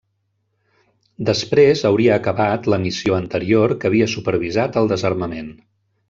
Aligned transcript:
Després 1.29 1.83
hauria 1.91 2.15
acabat 2.17 2.69
la 2.75 2.79
missió 2.87 3.17
anterior 3.21 3.75
que 3.83 3.91
havia 3.91 4.07
supervisat 4.17 4.81
el 4.83 4.89
desarmament. 4.97 5.53